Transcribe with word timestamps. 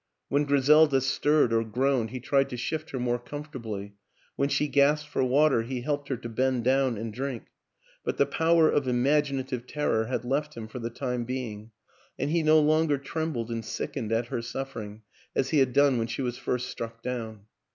When 0.29 0.45
Griselda 0.45 0.99
stirred 0.99 1.53
or 1.53 1.63
groaned 1.63 2.09
he 2.09 2.19
tried 2.19 2.49
to 2.49 2.57
shift 2.57 2.89
her 2.89 2.97
more 2.99 3.19
com 3.19 3.43
fortably, 3.43 3.91
when 4.35 4.49
she 4.49 4.67
gasped 4.67 5.07
for 5.07 5.23
water 5.23 5.61
he 5.61 5.81
helped 5.81 6.09
her 6.09 6.17
to 6.17 6.27
bend 6.27 6.63
down 6.63 6.97
and 6.97 7.13
drink; 7.13 7.49
but 8.03 8.17
the 8.17 8.25
power 8.25 8.67
of 8.67 8.87
imaginative 8.87 9.67
terror 9.67 10.05
had 10.05 10.25
left 10.25 10.57
him 10.57 10.67
for 10.67 10.79
the 10.79 10.89
time 10.89 11.23
be 11.23 11.51
ing, 11.51 11.71
and 12.17 12.31
he 12.31 12.41
no 12.41 12.59
longer 12.59 12.97
trembled 12.97 13.51
and 13.51 13.63
sickened 13.63 14.11
at 14.11 14.29
her 14.29 14.41
suffering 14.41 15.03
as 15.35 15.51
he 15.51 15.59
had 15.59 15.71
done 15.71 15.99
when 15.99 16.07
she 16.07 16.23
was 16.23 16.35
first 16.35 16.67
struck 16.69 17.03
down. 17.03 17.41